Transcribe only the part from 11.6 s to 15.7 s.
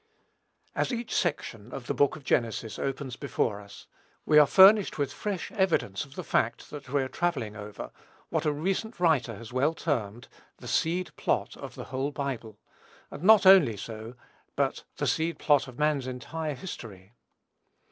the whole Bible;" and not only so, but the seed plot